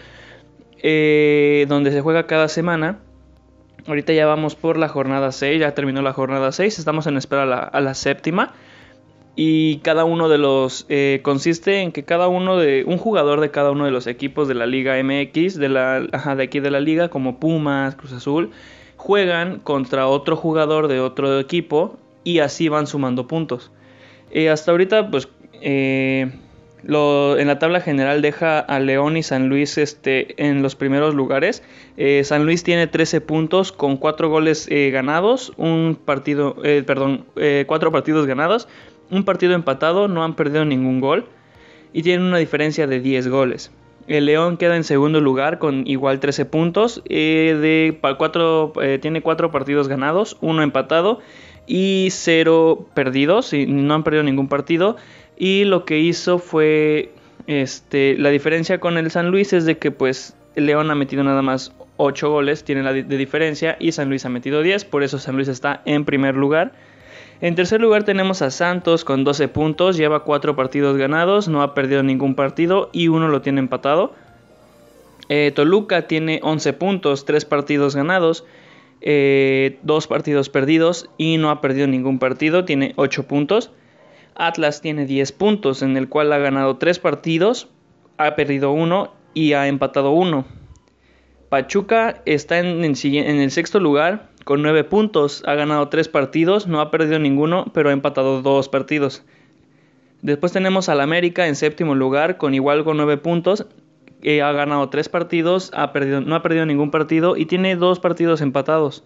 eh, 0.81 1.65
donde 1.69 1.91
se 1.91 2.01
juega 2.01 2.27
cada 2.27 2.47
semana. 2.47 2.99
Ahorita 3.85 4.13
ya 4.13 4.25
vamos 4.25 4.55
por 4.55 4.77
la 4.77 4.87
jornada 4.87 5.31
6, 5.31 5.59
ya 5.59 5.73
terminó 5.73 6.01
la 6.01 6.13
jornada 6.13 6.51
6, 6.51 6.79
estamos 6.79 7.05
en 7.07 7.17
espera 7.17 7.43
a 7.43 7.81
la, 7.81 7.93
séptima. 7.93 8.53
Y 9.35 9.77
cada 9.77 10.05
uno 10.05 10.29
de 10.29 10.37
los 10.37 10.85
eh, 10.89 11.21
consiste 11.23 11.81
en 11.81 11.91
que 11.91 12.03
cada 12.03 12.27
uno 12.27 12.57
de 12.57 12.83
un 12.85 12.99
jugador 12.99 13.41
de 13.41 13.49
cada 13.49 13.71
uno 13.71 13.85
de 13.85 13.91
los 13.91 14.05
equipos 14.05 14.47
de 14.47 14.53
la 14.53 14.67
Liga 14.67 15.01
MX, 15.01 15.55
de 15.55 15.69
la 15.69 16.01
de 16.01 16.43
aquí 16.43 16.59
de 16.59 16.69
la 16.69 16.79
liga, 16.79 17.09
como 17.09 17.39
Pumas, 17.39 17.95
Cruz 17.95 18.13
Azul, 18.13 18.51
juegan 18.95 19.59
contra 19.59 20.07
otro 20.07 20.35
jugador 20.35 20.87
de 20.87 20.99
otro 20.99 21.39
equipo 21.39 21.97
y 22.23 22.39
así 22.39 22.69
van 22.69 22.85
sumando 22.85 23.27
puntos. 23.27 23.71
Eh, 24.29 24.49
hasta 24.49 24.69
ahorita, 24.69 25.09
pues 25.09 25.27
eh, 25.61 26.31
en 26.83 27.47
la 27.47 27.57
tabla 27.57 27.81
general 27.81 28.21
deja 28.21 28.59
a 28.59 28.79
León 28.79 29.17
y 29.17 29.23
San 29.23 29.49
Luis 29.49 29.79
este, 29.79 30.35
en 30.45 30.61
los 30.61 30.75
primeros 30.75 31.15
lugares. 31.15 31.63
San 32.23 32.45
Luis 32.45 32.63
tiene 32.63 32.87
13 32.87 33.21
puntos 33.21 33.71
con 33.71 33.95
4 33.97 34.29
goles 34.29 34.67
ganados, 34.69 35.53
un 35.55 35.97
partido, 36.03 36.55
perdón, 36.85 37.25
4 37.35 37.91
partidos 37.91 38.25
ganados, 38.25 38.67
un 39.09 39.23
partido 39.23 39.53
empatado, 39.53 40.07
no 40.07 40.23
han 40.23 40.35
perdido 40.35 40.65
ningún 40.65 40.99
gol 40.99 41.25
y 41.93 42.03
tienen 42.03 42.25
una 42.25 42.37
diferencia 42.37 42.87
de 42.87 42.99
10 42.99 43.27
goles. 43.27 43.71
El 44.07 44.25
León 44.25 44.57
queda 44.57 44.75
en 44.75 44.83
segundo 44.83 45.21
lugar 45.21 45.59
con 45.59 45.87
igual 45.87 46.19
13 46.19 46.45
puntos. 46.45 47.01
de, 47.05 47.97
cuatro, 48.17 48.73
tiene 49.01 49.21
4 49.21 49.51
partidos 49.51 49.87
ganados, 49.87 50.37
uno 50.41 50.61
empatado 50.61 51.19
y 51.65 52.09
cero 52.11 52.89
perdidos, 52.93 53.53
y 53.53 53.65
no 53.65 53.93
han 53.93 54.03
perdido 54.03 54.23
ningún 54.23 54.49
partido. 54.49 54.97
Y 55.37 55.63
lo 55.63 55.85
que 55.85 55.99
hizo 55.99 56.39
fue, 56.39 57.11
este, 57.47 58.17
la 58.17 58.29
diferencia 58.29 58.79
con 58.79 58.97
el 58.97 59.09
San 59.11 59.31
Luis 59.31 59.53
es 59.53 59.65
de 59.65 59.77
que 59.77 59.91
pues 59.91 60.35
León 60.55 60.91
ha 60.91 60.95
metido 60.95 61.23
nada 61.23 61.41
más 61.41 61.73
8 61.97 62.29
goles, 62.29 62.63
tiene 62.63 62.83
la 62.83 62.93
de 62.93 63.17
diferencia, 63.17 63.77
y 63.79 63.93
San 63.93 64.09
Luis 64.09 64.25
ha 64.25 64.29
metido 64.29 64.61
10, 64.61 64.85
por 64.85 65.03
eso 65.03 65.17
San 65.19 65.35
Luis 65.35 65.47
está 65.47 65.81
en 65.85 66.05
primer 66.05 66.35
lugar. 66.35 66.73
En 67.43 67.55
tercer 67.55 67.81
lugar 67.81 68.05
tenemos 68.05 68.41
a 68.41 68.51
Santos 68.51 69.03
con 69.03 69.25
12 69.25 69.49
puntos, 69.49 69.97
lleva 69.97 70.23
4 70.23 70.55
partidos 70.55 70.95
ganados, 70.95 71.49
no 71.49 71.61
ha 71.61 71.73
perdido 71.73 72.01
ningún 72.01 72.35
partido 72.35 72.89
y 72.93 73.09
uno 73.09 73.27
lo 73.27 73.41
tiene 73.41 73.59
empatado. 73.59 74.13
Eh, 75.27 75.51
Toluca 75.53 76.07
tiene 76.07 76.39
11 76.41 76.71
puntos, 76.71 77.25
3 77.25 77.43
partidos 77.43 77.97
ganados 77.97 78.45
eh, 79.05 79.79
dos 79.83 80.07
partidos 80.07 80.47
perdidos 80.47 81.09
y 81.17 81.35
no 81.35 81.49
ha 81.49 81.59
perdido 81.59 81.87
ningún 81.87 82.19
partido, 82.19 82.63
tiene 82.63 82.93
8 82.95 83.27
puntos. 83.27 83.71
Atlas 84.33 84.79
tiene 84.79 85.05
10 85.05 85.33
puntos, 85.33 85.81
en 85.81 85.97
el 85.97 86.07
cual 86.07 86.31
ha 86.31 86.37
ganado 86.37 86.77
3 86.77 86.99
partidos, 86.99 87.67
ha 88.17 88.37
perdido 88.37 88.71
1 88.71 89.13
y 89.33 89.51
ha 89.51 89.67
empatado 89.67 90.11
1. 90.11 90.45
Pachuca 91.49 92.21
está 92.25 92.59
en 92.59 92.83
el, 92.83 93.51
sexto 93.51 93.81
lugar 93.81 94.29
con 94.43 94.61
9 94.61 94.83
puntos, 94.83 95.43
ha 95.45 95.55
ganado 95.55 95.89
3 95.89 96.07
partidos, 96.09 96.67
no 96.67 96.81
ha 96.81 96.91
perdido 96.91 97.19
ninguno, 97.19 97.65
pero 97.73 97.89
ha 97.89 97.93
empatado 97.93 98.41
2 98.41 98.69
partidos. 98.69 99.23
Después 100.21 100.51
tenemos 100.51 100.89
al 100.89 101.01
América 101.01 101.47
en 101.47 101.55
séptimo 101.55 101.95
lugar 101.95 102.37
con 102.37 102.53
igual 102.53 102.83
con 102.83 102.97
9 102.97 103.17
puntos, 103.17 103.67
ha 104.41 104.51
ganado 104.51 104.89
tres 104.89 105.09
partidos, 105.09 105.71
ha 105.73 105.91
perdido, 105.91 106.21
no 106.21 106.35
ha 106.35 106.41
perdido 106.41 106.65
ningún 106.65 106.91
partido 106.91 107.35
y 107.35 107.45
tiene 107.45 107.75
dos 107.75 107.99
partidos 107.99 108.41
empatados. 108.41 109.03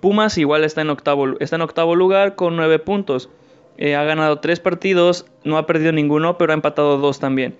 Pumas 0.00 0.36
igual 0.36 0.64
está 0.64 0.82
en 0.82 0.90
octavo, 0.90 1.38
está 1.40 1.56
en 1.56 1.62
octavo 1.62 1.94
lugar 1.94 2.34
con 2.34 2.56
nueve 2.56 2.78
puntos. 2.78 3.30
Eh, 3.78 3.94
ha 3.94 4.04
ganado 4.04 4.40
tres 4.40 4.60
partidos, 4.60 5.26
no 5.44 5.56
ha 5.56 5.66
perdido 5.66 5.92
ninguno, 5.92 6.36
pero 6.36 6.52
ha 6.52 6.54
empatado 6.54 6.98
dos 6.98 7.18
también. 7.18 7.56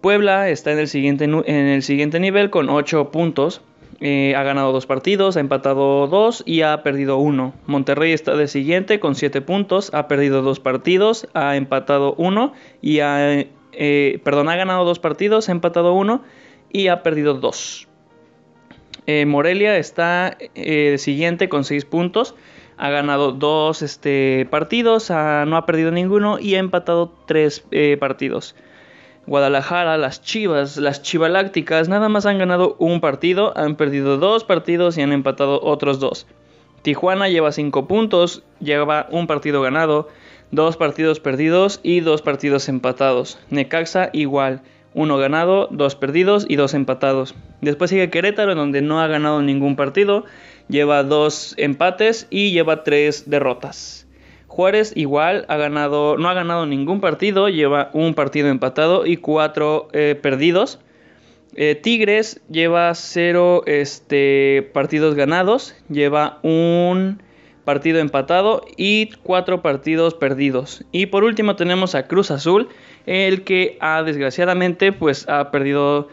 Puebla 0.00 0.48
está 0.48 0.72
en 0.72 0.78
el 0.78 0.88
siguiente, 0.88 1.24
en 1.24 1.66
el 1.66 1.82
siguiente 1.82 2.20
nivel 2.20 2.50
con 2.50 2.68
ocho 2.68 3.10
puntos. 3.10 3.62
Eh, 4.00 4.34
ha 4.36 4.42
ganado 4.42 4.72
dos 4.72 4.86
partidos, 4.86 5.36
ha 5.36 5.40
empatado 5.40 6.06
dos 6.06 6.42
y 6.46 6.62
ha 6.62 6.82
perdido 6.82 7.16
uno. 7.16 7.54
Monterrey 7.66 8.12
está 8.12 8.36
de 8.36 8.46
siguiente 8.46 9.00
con 9.00 9.14
siete 9.14 9.40
puntos, 9.40 9.92
ha 9.94 10.06
perdido 10.06 10.42
dos 10.42 10.60
partidos, 10.60 11.28
ha 11.32 11.56
empatado 11.56 12.14
uno 12.18 12.52
y 12.82 13.00
ha 13.00 13.46
eh, 13.76 14.20
perdón, 14.24 14.48
ha 14.48 14.56
ganado 14.56 14.84
dos 14.84 14.98
partidos, 14.98 15.48
ha 15.48 15.52
empatado 15.52 15.92
uno 15.92 16.22
y 16.72 16.88
ha 16.88 17.02
perdido 17.02 17.34
dos. 17.34 17.86
Eh, 19.06 19.26
Morelia 19.26 19.76
está 19.76 20.36
eh, 20.54 20.96
siguiente 20.98 21.48
con 21.48 21.64
seis 21.64 21.84
puntos. 21.84 22.34
Ha 22.78 22.90
ganado 22.90 23.32
dos 23.32 23.80
este, 23.80 24.46
partidos, 24.50 25.08
no 25.08 25.56
ha 25.56 25.64
perdido 25.64 25.90
ninguno 25.90 26.38
y 26.38 26.56
ha 26.56 26.58
empatado 26.58 27.10
tres 27.26 27.64
partidos. 27.98 28.54
Guadalajara, 29.26 29.98
las 29.98 30.22
Chivas, 30.22 30.76
las 30.76 31.02
Chivalácticas, 31.02 31.88
nada 31.88 32.08
más 32.08 32.26
han 32.26 32.38
ganado 32.38 32.76
un 32.78 33.00
partido, 33.00 33.52
han 33.56 33.74
perdido 33.76 34.18
dos 34.18 34.44
partidos 34.44 34.96
y 34.96 35.02
han 35.02 35.12
empatado 35.12 35.60
otros 35.62 35.98
dos. 35.98 36.26
Tijuana 36.82 37.28
lleva 37.28 37.50
cinco 37.50 37.88
puntos, 37.88 38.44
lleva 38.60 39.08
un 39.10 39.26
partido 39.26 39.60
ganado, 39.62 40.08
dos 40.52 40.76
partidos 40.76 41.18
perdidos 41.18 41.80
y 41.82 42.00
dos 42.00 42.22
partidos 42.22 42.68
empatados. 42.68 43.40
Necaxa 43.50 44.10
igual, 44.12 44.62
uno 44.94 45.18
ganado, 45.18 45.66
dos 45.72 45.96
perdidos 45.96 46.46
y 46.48 46.54
dos 46.54 46.72
empatados. 46.74 47.34
Después 47.60 47.90
sigue 47.90 48.10
Querétaro, 48.10 48.54
donde 48.54 48.82
no 48.82 49.00
ha 49.00 49.08
ganado 49.08 49.42
ningún 49.42 49.74
partido, 49.74 50.24
lleva 50.68 51.02
dos 51.02 51.54
empates 51.58 52.28
y 52.30 52.52
lleva 52.52 52.84
tres 52.84 53.28
derrotas. 53.28 54.05
Juárez 54.56 54.92
igual 54.96 55.44
ha 55.48 55.56
ganado, 55.58 56.16
no 56.16 56.30
ha 56.30 56.34
ganado 56.34 56.64
ningún 56.64 57.02
partido, 57.02 57.50
lleva 57.50 57.90
un 57.92 58.14
partido 58.14 58.48
empatado 58.48 59.04
y 59.04 59.18
cuatro 59.18 59.88
eh, 59.92 60.18
perdidos. 60.20 60.80
Eh, 61.56 61.74
Tigres 61.74 62.40
lleva 62.48 62.94
cero 62.94 63.64
este, 63.66 64.70
partidos 64.72 65.14
ganados, 65.14 65.76
lleva 65.90 66.38
un 66.42 67.22
partido 67.66 67.98
empatado 67.98 68.62
y 68.78 69.10
cuatro 69.22 69.60
partidos 69.60 70.14
perdidos. 70.14 70.86
Y 70.90 71.06
por 71.06 71.24
último 71.24 71.54
tenemos 71.56 71.94
a 71.94 72.06
Cruz 72.06 72.30
Azul, 72.30 72.70
el 73.04 73.44
que 73.44 73.76
ha 73.82 74.02
desgraciadamente 74.04 74.90
pues 74.90 75.28
ha 75.28 75.50
perdido, 75.50 76.08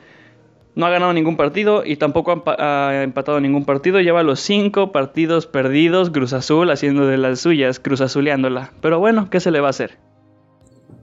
no 0.75 0.85
ha 0.85 0.89
ganado 0.89 1.13
ningún 1.13 1.37
partido 1.37 1.85
y 1.85 1.97
tampoco 1.97 2.43
ha, 2.45 3.03
empatado 3.03 3.39
ningún 3.39 3.65
partido. 3.65 3.99
Lleva 4.01 4.23
los 4.23 4.39
cinco 4.39 4.91
partidos 4.91 5.45
perdidos 5.45 6.09
Cruz 6.09 6.33
Azul 6.33 6.71
haciendo 6.71 7.05
de 7.05 7.17
las 7.17 7.41
suyas, 7.41 7.79
Cruz 7.79 8.01
Azuleándola. 8.01 8.71
Pero 8.81 8.99
bueno, 8.99 9.29
¿qué 9.29 9.39
se 9.39 9.51
le 9.51 9.59
va 9.59 9.67
a 9.67 9.71
hacer? 9.71 9.97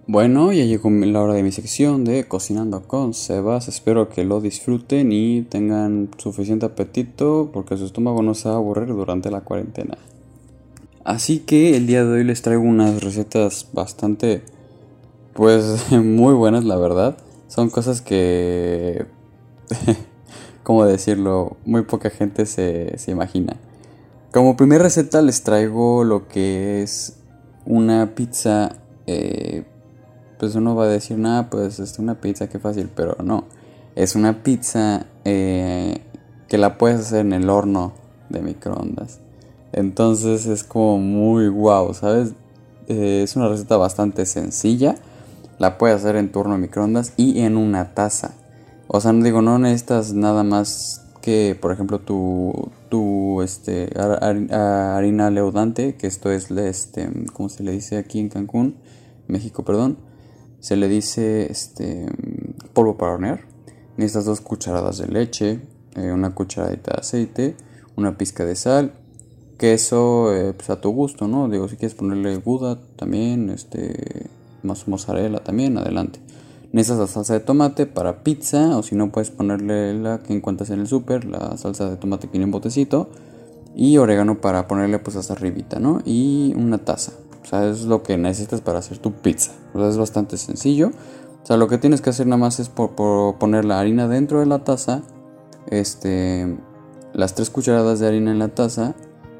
Bueno, 0.06 0.52
ya 0.52 0.64
llegó 0.64 0.90
la 0.90 1.22
hora 1.22 1.34
de 1.34 1.44
mi 1.44 1.52
sección 1.52 2.04
de 2.04 2.24
Cocinando 2.26 2.82
con 2.82 3.14
Sebas. 3.14 3.68
Espero 3.68 4.08
que 4.08 4.24
lo 4.24 4.40
disfruten 4.40 5.12
y 5.12 5.42
tengan 5.42 6.08
suficiente 6.18 6.66
apetito 6.66 7.50
porque 7.52 7.76
su 7.76 7.84
estómago 7.84 8.20
no 8.22 8.34
se 8.34 8.48
va 8.48 8.56
a 8.56 8.58
aburrir 8.58 8.88
durante 8.88 9.30
la 9.30 9.42
cuarentena. 9.42 9.98
Así 11.04 11.38
que 11.38 11.76
el 11.76 11.86
día 11.86 12.04
de 12.04 12.12
hoy 12.12 12.24
les 12.24 12.42
traigo 12.42 12.62
unas 12.62 13.04
recetas 13.04 13.68
bastante, 13.72 14.42
pues 15.32 15.90
muy 15.92 16.34
buenas 16.34 16.64
la 16.64 16.76
verdad. 16.76 17.16
Son 17.46 17.70
cosas 17.70 18.02
que, 18.02 19.06
¿cómo 20.62 20.84
decirlo? 20.84 21.56
Muy 21.64 21.82
poca 21.82 22.10
gente 22.10 22.46
se, 22.46 22.96
imagina. 23.08 23.56
Como 24.32 24.56
primera 24.56 24.84
receta 24.84 25.22
les 25.22 25.42
traigo 25.42 26.04
lo 26.04 26.28
que 26.28 26.82
es 26.82 27.16
una 27.66 28.14
pizza. 28.14 28.76
Eh, 29.06 29.64
pues 30.38 30.54
uno 30.54 30.74
va 30.74 30.84
a 30.84 30.88
decir, 30.88 31.18
nada, 31.18 31.50
pues 31.50 31.80
es 31.80 31.98
una 31.98 32.20
pizza, 32.20 32.48
qué 32.48 32.58
fácil, 32.58 32.88
pero 32.94 33.16
no. 33.22 33.44
Es 33.96 34.14
una 34.14 34.42
pizza 34.42 35.06
eh, 35.24 36.00
que 36.48 36.56
la 36.56 36.78
puedes 36.78 37.00
hacer 37.00 37.20
en 37.26 37.32
el 37.32 37.50
horno 37.50 37.92
de 38.28 38.40
microondas. 38.40 39.20
Entonces 39.72 40.46
es 40.46 40.64
como 40.64 40.98
muy 40.98 41.48
guau, 41.48 41.94
¿sabes? 41.94 42.32
Eh, 42.88 43.22
es 43.24 43.36
una 43.36 43.48
receta 43.48 43.76
bastante 43.76 44.26
sencilla, 44.26 44.96
la 45.58 45.78
puedes 45.78 45.96
hacer 45.96 46.16
en 46.16 46.32
turno 46.32 46.54
de 46.54 46.60
microondas 46.60 47.12
y 47.16 47.40
en 47.40 47.56
una 47.56 47.94
taza. 47.94 48.34
O 48.92 49.00
sea, 49.00 49.12
no 49.12 49.22
digo, 49.22 49.40
no 49.40 49.56
necesitas 49.60 50.14
nada 50.14 50.42
más 50.42 51.06
que, 51.22 51.56
por 51.60 51.70
ejemplo, 51.70 52.00
tu, 52.00 52.72
tu 52.88 53.40
este, 53.40 53.88
harina 53.96 55.30
leudante, 55.30 55.94
que 55.94 56.08
esto 56.08 56.32
es, 56.32 56.50
este, 56.50 57.08
¿cómo 57.32 57.48
se 57.48 57.62
le 57.62 57.70
dice 57.70 57.98
aquí 57.98 58.18
en 58.18 58.30
Cancún? 58.30 58.78
México, 59.28 59.64
perdón. 59.64 59.98
Se 60.58 60.74
le 60.74 60.88
dice 60.88 61.46
este, 61.48 62.06
polvo 62.72 62.96
para 62.96 63.12
hornear. 63.12 63.42
Necesitas 63.96 64.24
dos 64.24 64.40
cucharadas 64.40 64.98
de 64.98 65.06
leche, 65.06 65.60
eh, 65.94 66.10
una 66.10 66.34
cucharadita 66.34 66.94
de 66.94 67.00
aceite, 67.00 67.56
una 67.94 68.18
pizca 68.18 68.44
de 68.44 68.56
sal, 68.56 68.94
queso 69.56 70.34
eh, 70.34 70.52
pues 70.52 70.68
a 70.68 70.80
tu 70.80 70.90
gusto, 70.90 71.28
¿no? 71.28 71.48
Digo, 71.48 71.68
si 71.68 71.76
quieres 71.76 71.94
ponerle 71.94 72.38
gouda 72.38 72.80
también, 72.96 73.50
este, 73.50 74.26
más 74.64 74.88
mozzarella 74.88 75.38
también, 75.44 75.78
adelante. 75.78 76.18
Necesitas 76.72 77.00
la 77.00 77.06
salsa 77.08 77.34
de 77.34 77.40
tomate 77.40 77.86
para 77.86 78.22
pizza, 78.22 78.76
o 78.76 78.82
si 78.82 78.94
no 78.94 79.10
puedes 79.10 79.30
ponerle 79.30 79.94
la 79.94 80.20
que 80.20 80.32
encuentras 80.32 80.70
en 80.70 80.80
el 80.80 80.86
super, 80.86 81.24
la 81.24 81.56
salsa 81.56 81.90
de 81.90 81.96
tomate 81.96 82.28
que 82.28 82.32
viene 82.32 82.44
en 82.44 82.52
botecito, 82.52 83.08
y 83.74 83.96
orégano 83.98 84.40
para 84.40 84.68
ponerle 84.68 84.98
pues 84.98 85.16
hasta 85.16 85.32
arribita, 85.32 85.80
¿no? 85.80 86.00
Y 86.04 86.54
una 86.56 86.78
taza. 86.78 87.12
O 87.42 87.46
sea, 87.46 87.68
es 87.68 87.84
lo 87.84 88.02
que 88.02 88.16
necesitas 88.16 88.60
para 88.60 88.78
hacer 88.78 88.98
tu 88.98 89.12
pizza. 89.12 89.52
O 89.74 89.78
sea, 89.78 89.88
es 89.88 89.96
bastante 89.96 90.36
sencillo. 90.36 90.90
O 91.42 91.46
sea, 91.46 91.56
lo 91.56 91.68
que 91.68 91.78
tienes 91.78 92.00
que 92.00 92.10
hacer 92.10 92.26
nada 92.26 92.38
más 92.38 92.60
es 92.60 92.68
por, 92.68 92.94
poner 93.38 93.64
la 93.64 93.80
harina 93.80 94.06
dentro 94.06 94.40
de 94.40 94.46
la 94.46 94.62
taza, 94.62 95.02
este, 95.68 96.58
las 97.12 97.34
tres 97.34 97.50
cucharadas 97.50 97.98
de 97.98 98.08
harina 98.08 98.30
en 98.30 98.38
la 98.38 98.48
taza 98.48 98.94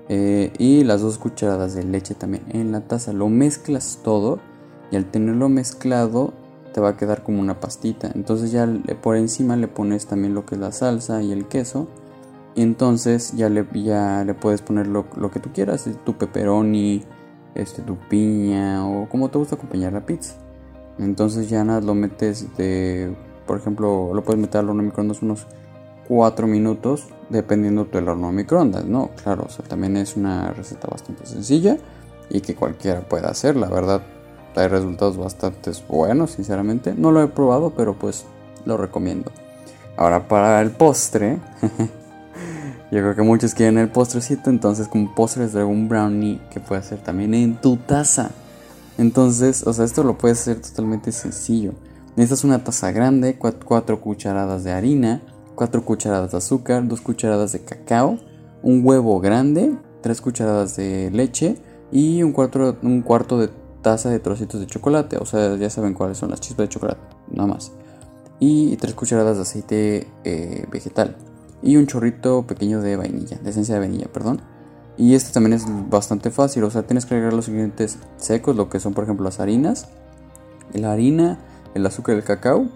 eh, 0.09 0.53
y 0.59 0.83
las 0.83 1.03
dos 1.03 1.19
cucharadas 1.19 1.75
de 1.75 1.85
leche 1.85 2.15
también 2.15 2.45
en 2.49 2.73
la 2.73 2.81
taza. 2.81 3.13
Lo 3.13 3.29
mezclas 3.29 4.01
todo 4.03 4.41
y 4.91 4.97
al 4.97 5.11
tenerlo 5.11 5.49
mezclado 5.49 6.33
te 6.73 6.81
va 6.81 6.91
a 6.91 6.97
quedar 6.97 7.23
como 7.23 7.41
una 7.41 7.61
pastita. 7.61 8.11
Entonces 8.15 8.53
ya 8.53 8.69
por 9.03 9.17
encima 9.17 9.57
le 9.57 9.69
pones 9.69 10.07
también 10.07 10.35
lo 10.35 10.47
que 10.47 10.55
es 10.55 10.61
la 10.61 10.73
salsa 10.73 11.23
y 11.23 11.33
el 11.33 11.47
queso. 11.47 11.89
Y 12.55 12.63
entonces 12.63 13.33
ya 13.37 13.49
le, 13.49 13.67
ya 13.73 14.25
le 14.25 14.35
puedes 14.35 14.63
poner 14.63 14.87
lo, 14.87 15.07
lo 15.17 15.31
que 15.31 15.41
tú 15.41 15.51
quieras, 15.53 15.89
tu 16.05 16.19
pepperoni, 16.19 17.05
este, 17.55 17.83
tu 17.83 17.97
piña 17.97 18.87
o 18.87 19.09
como 19.09 19.29
te 19.31 19.39
gusta 19.39 19.57
acompañar 19.57 19.93
la 19.93 20.05
pizza. 20.05 20.35
Entonces 20.99 21.49
ya 21.49 21.65
nada, 21.65 21.81
lo 21.81 21.95
metes 21.95 22.57
de, 22.57 23.15
por 23.47 23.59
ejemplo, 23.59 24.13
lo 24.15 24.25
puedes 24.25 24.41
meter 24.41 24.61
al 24.61 24.69
horno 24.69 24.83
microondas 24.83 25.23
unos 25.23 25.47
4 26.09 26.47
minutos, 26.47 27.07
dependiendo 27.29 27.85
del 27.85 28.09
horno 28.09 28.29
de 28.29 28.33
microondas, 28.35 28.85
¿no? 28.85 29.11
Claro, 29.23 29.47
también 29.69 29.97
es 29.97 30.17
una 30.17 30.51
receta 30.51 30.89
bastante 30.91 31.25
sencilla 31.25 31.79
y 32.29 32.41
que 32.41 32.55
cualquiera 32.55 33.01
puede 33.01 33.27
hacer, 33.27 33.57
la 33.57 33.69
verdad. 33.69 34.03
Hay 34.57 34.69
resultados 34.69 35.17
bastante 35.17 35.71
buenos, 35.89 36.33
sinceramente. 36.33 36.95
No 36.97 37.13
lo 37.13 37.23
he 37.23 37.29
probado, 37.29 37.71
pero 37.71 37.95
pues 37.95 38.25
lo 38.65 38.77
recomiendo. 38.77 39.31
Ahora 39.97 40.29
para 40.29 40.61
el 40.61 40.71
postre, 40.71 41.39
yo 42.91 42.99
creo 42.99 43.15
que 43.15 43.23
muchos 43.23 43.55
quieren 43.55 43.79
el 43.79 43.91
postrecito, 43.91 44.51
entonces 44.51 44.89
como 44.89 45.15
postre 45.15 45.45
les 45.45 45.53
traigo 45.53 45.69
un 45.69 45.89
brownie 45.89 46.41
que 46.51 46.59
puede 46.61 46.81
hacer 46.81 46.99
también 46.99 47.35
en 47.35 47.61
tu 47.61 47.77
taza. 47.77 48.31
Entonces, 48.99 49.67
o 49.67 49.73
sea, 49.73 49.85
esto 49.85 50.03
lo 50.03 50.19
puedes 50.19 50.41
hacer 50.41 50.61
totalmente 50.61 51.13
sencillo. 51.13 51.73
Necesitas 52.17 52.45
una 52.45 52.65
taza 52.65 52.91
grande, 52.93 53.39
4 53.39 54.01
cucharadas 54.01 54.65
de 54.65 54.73
harina, 54.73 55.23
4 55.55 55.85
cucharadas 55.85 56.33
de 56.33 56.39
azúcar, 56.39 56.87
2 56.87 57.01
cucharadas 57.01 57.53
de 57.53 57.61
cacao, 57.61 58.19
un 58.63 58.85
huevo 58.85 59.21
grande, 59.21 59.73
3 60.03 60.21
cucharadas 60.21 60.77
de 60.77 61.11
leche 61.13 61.57
y 61.93 62.23
un 62.23 62.33
cuarto, 62.33 62.77
un 62.83 63.03
cuarto 63.03 63.39
de 63.39 63.49
taza 63.83 64.11
de 64.11 64.19
trocitos 64.19 64.61
de 64.61 64.67
chocolate. 64.67 65.17
O 65.19 65.27
sea, 65.27 65.57
ya 65.57 65.71
saben 65.71 65.95
cuáles 65.95 66.19
son 66.19 66.31
las 66.31 66.41
chispas 66.41 66.65
de 66.65 66.69
chocolate, 66.69 67.01
nada 67.31 67.49
más. 67.49 67.73
Y 68.39 68.77
3 68.77 68.95
cucharadas 68.95 69.37
de 69.37 69.43
aceite 69.43 70.09
eh, 70.25 70.67
vegetal 70.71 71.17
y 71.63 71.77
un 71.77 71.87
chorrito 71.87 72.47
pequeño 72.47 72.81
de 72.81 72.97
vainilla, 72.97 73.39
de 73.39 73.51
esencia 73.51 73.75
de 73.75 73.81
vainilla, 73.81 74.07
perdón. 74.13 74.41
Y 74.97 75.15
este 75.15 75.33
también 75.33 75.55
es 75.55 75.65
bastante 75.89 76.31
fácil, 76.31 76.65
o 76.65 76.71
sea, 76.71 76.83
tienes 76.83 77.07
que 77.07 77.15
agregar 77.15 77.33
los 77.33 77.49
ingredientes 77.49 77.99
secos, 78.17 78.57
lo 78.57 78.69
que 78.69 78.81
son 78.81 78.93
por 78.93 79.05
ejemplo 79.05 79.25
las 79.25 79.41
harinas, 79.41 79.89
la 80.75 80.93
harina, 80.93 81.39
el 81.75 81.87
azúcar 81.87 82.15
y 82.15 82.19
el 82.19 82.25
cacao 82.25 82.67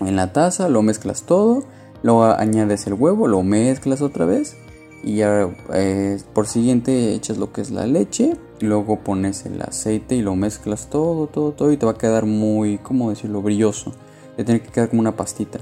en 0.00 0.16
la 0.16 0.32
taza, 0.32 0.68
lo 0.68 0.82
mezclas 0.82 1.22
todo, 1.22 1.64
luego 2.02 2.24
añades 2.24 2.86
el 2.86 2.94
huevo, 2.94 3.26
lo 3.28 3.42
mezclas 3.42 4.02
otra 4.02 4.26
vez 4.26 4.56
y 5.02 5.16
ya 5.16 5.48
eh, 5.72 6.18
por 6.34 6.46
siguiente 6.46 7.14
echas 7.14 7.38
lo 7.38 7.52
que 7.52 7.62
es 7.62 7.70
la 7.70 7.86
leche, 7.86 8.36
luego 8.60 9.00
pones 9.00 9.46
el 9.46 9.60
aceite 9.62 10.16
y 10.16 10.22
lo 10.22 10.36
mezclas 10.36 10.88
todo, 10.88 11.26
todo, 11.26 11.52
todo 11.52 11.72
y 11.72 11.76
te 11.76 11.86
va 11.86 11.92
a 11.92 11.98
quedar 11.98 12.26
muy, 12.26 12.78
¿cómo 12.78 13.10
decirlo?, 13.10 13.42
brilloso, 13.42 13.92
te 14.36 14.44
tiene 14.44 14.60
que 14.60 14.70
quedar 14.70 14.88
como 14.88 15.00
una 15.00 15.16
pastita. 15.16 15.58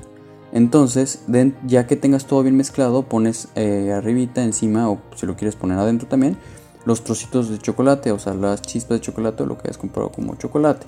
Entonces, 0.52 1.24
ya 1.66 1.86
que 1.88 1.96
tengas 1.96 2.26
todo 2.26 2.42
bien 2.44 2.56
mezclado, 2.56 3.02
pones 3.02 3.48
eh, 3.56 3.92
arribita, 3.92 4.44
encima, 4.44 4.88
o 4.88 5.00
si 5.16 5.26
lo 5.26 5.34
quieres 5.34 5.56
poner 5.56 5.78
adentro 5.78 6.06
también, 6.06 6.36
los 6.84 7.02
trocitos 7.02 7.48
de 7.50 7.58
chocolate, 7.58 8.12
o 8.12 8.20
sea, 8.20 8.34
las 8.34 8.62
chispas 8.62 8.98
de 8.98 9.00
chocolate 9.00 9.46
lo 9.46 9.58
que 9.58 9.68
hayas 9.68 9.78
comprado 9.78 10.12
como 10.12 10.36
chocolate. 10.36 10.86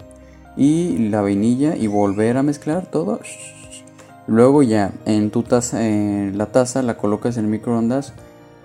Y 0.57 1.09
la 1.09 1.21
vainilla 1.21 1.77
y 1.77 1.89
volver 1.89 2.37
a 2.37 2.45
mezclar 2.45 2.87
todo. 2.87 3.19
Luego 4.29 4.63
ya 4.63 4.93
en 5.05 5.31
tu 5.31 5.43
taza, 5.43 5.81
la 5.81 6.47
taza 6.47 6.83
la 6.83 6.97
colocas 6.97 7.37
en 7.37 7.47
el 7.47 7.51
microondas, 7.51 8.13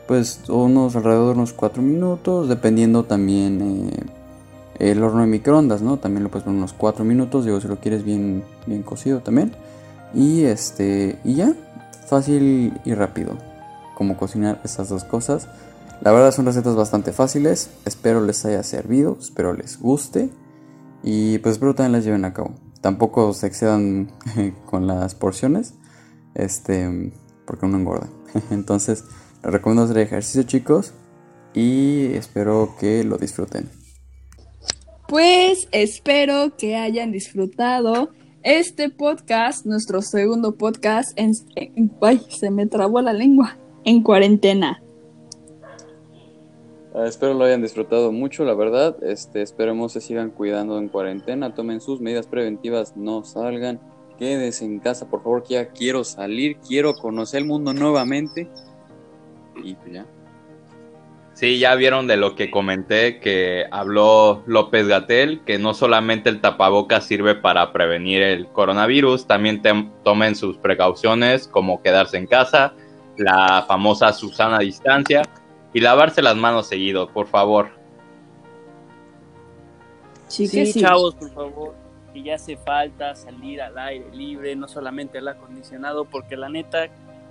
pues 0.08 0.42
unos 0.50 0.96
alrededor 0.96 1.28
de 1.28 1.34
unos 1.34 1.54
4 1.54 1.82
minutos, 1.82 2.50
dependiendo 2.50 3.04
también 3.04 3.62
eh, 3.62 4.92
el 4.92 5.04
horno 5.04 5.22
de 5.22 5.28
microondas, 5.28 5.82
¿no? 5.82 5.98
También 5.98 6.24
lo 6.24 6.30
puedes 6.30 6.44
poner 6.44 6.58
unos 6.58 6.74
4 6.74 7.06
minutos, 7.06 7.46
digo, 7.46 7.62
si 7.62 7.68
lo 7.68 7.80
quieres 7.80 8.04
bien, 8.04 8.44
bien 8.66 8.84
cocido 8.84 9.20
también. 9.20 9.54
Y 10.14 10.44
este, 10.44 11.20
y 11.24 11.36
ya, 11.36 11.54
fácil 12.08 12.74
y 12.84 12.94
rápido. 12.94 13.38
Como 13.96 14.18
cocinar 14.18 14.60
esas 14.64 14.90
dos 14.90 15.04
cosas. 15.04 15.48
La 16.02 16.12
verdad 16.12 16.32
son 16.32 16.46
recetas 16.46 16.76
bastante 16.76 17.14
fáciles. 17.14 17.70
Espero 17.86 18.22
les 18.22 18.44
haya 18.46 18.64
servido, 18.64 19.18
espero 19.20 19.54
les 19.54 19.80
guste. 19.80 20.30
Y 21.04 21.38
pues 21.40 21.54
espero 21.54 21.76
también 21.76 21.94
las 21.94 22.04
lleven 22.04 22.26
a 22.26 22.34
cabo. 22.34 22.56
Tampoco 22.82 23.34
se 23.34 23.48
excedan 23.48 24.12
con 24.66 24.88
las 24.88 25.16
porciones. 25.16 25.76
Este, 26.34 27.14
porque 27.46 27.66
uno 27.66 27.78
engorda. 27.78 28.10
Entonces, 28.50 29.04
recomiendo 29.44 29.84
hacer 29.84 29.98
ejercicio, 30.00 30.44
chicos. 30.44 30.94
Y 31.54 32.14
espero 32.14 32.76
que 32.80 33.04
lo 33.04 33.18
disfruten. 33.18 33.70
Pues 35.08 35.68
espero 35.72 36.56
que 36.58 36.78
hayan 36.78 37.12
disfrutado 37.12 38.12
este 38.44 38.90
podcast, 38.90 39.66
nuestro 39.66 40.02
segundo 40.02 40.56
podcast, 40.56 41.12
en, 41.18 41.34
ay, 42.02 42.22
se 42.30 42.50
me 42.50 42.66
trabó 42.66 43.02
la 43.02 43.14
lengua, 43.14 43.58
en 43.84 44.02
cuarentena. 44.04 44.82
Ah, 46.96 47.06
espero 47.06 47.34
lo 47.34 47.46
hayan 47.46 47.62
disfrutado 47.62 48.12
mucho, 48.12 48.44
la 48.44 48.54
verdad. 48.54 48.98
Este, 49.04 49.42
esperemos 49.42 49.94
se 49.94 50.02
sigan 50.02 50.32
cuidando 50.32 50.78
en 50.78 50.90
cuarentena, 50.90 51.54
tomen 51.54 51.82
sus 51.82 52.02
medidas 52.02 52.28
preventivas, 52.28 52.98
no 52.98 53.24
salgan, 53.24 53.80
quédense 54.18 54.66
en 54.66 54.80
casa, 54.80 55.10
por 55.10 55.24
favor, 55.24 55.44
que 55.44 55.54
ya 55.54 55.70
quiero 55.70 56.04
salir, 56.04 56.58
quiero 56.58 56.94
conocer 56.94 57.42
el 57.42 57.48
mundo 57.48 57.74
nuevamente. 57.74 58.50
Y 59.64 59.76
pues 59.76 59.94
ya. 59.94 60.06
Sí, 61.34 61.60
ya 61.60 61.74
vieron 61.76 62.08
de 62.08 62.18
lo 62.18 62.36
que 62.36 62.52
comenté 62.52 63.20
que 63.20 63.66
habló 63.72 64.44
López 64.46 64.88
Gatel, 64.88 65.42
que 65.46 65.58
no 65.58 65.74
solamente 65.74 66.30
el 66.30 66.42
tapabocas 66.42 67.06
sirve 67.06 67.36
para 67.36 67.72
prevenir 67.72 68.22
el 68.22 68.48
coronavirus, 68.48 69.26
también 69.26 69.62
tomen 70.04 70.36
sus 70.36 70.58
precauciones 70.58 71.48
como 71.48 71.82
quedarse 71.82 72.18
en 72.18 72.28
casa, 72.28 72.74
la 73.18 73.66
famosa 73.68 74.14
Susana 74.14 74.60
distancia 74.60 75.24
y 75.74 75.80
lavarse 75.80 76.22
las 76.22 76.36
manos 76.36 76.68
seguido, 76.68 77.10
por 77.10 77.28
favor. 77.28 77.72
Sí, 80.28 80.48
sí, 80.48 80.80
chavos, 80.80 81.16
por 81.16 81.32
favor, 81.32 81.76
que 82.14 82.24
ya 82.24 82.36
hace 82.36 82.56
falta 82.58 83.16
salir 83.16 83.62
al 83.62 83.78
aire 83.78 84.06
libre, 84.14 84.56
no 84.56 84.68
solamente 84.68 85.18
al 85.18 85.28
acondicionado, 85.28 86.06
porque 86.06 86.38
la 86.38 86.50
neta, 86.50 86.88